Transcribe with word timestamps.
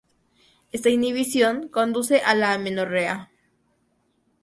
Esta 0.71 0.89
inhibición 0.89 1.67
conduce 1.69 2.21
a 2.25 2.33
la 2.33 2.53
amenorrea. 2.55 3.29